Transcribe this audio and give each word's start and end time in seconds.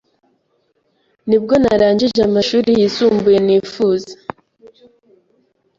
nibwo 1.27 1.53
narangije 1.63 2.19
amashuri 2.27 2.69
yisumbuye 2.79 3.37
nifuza 3.45 4.13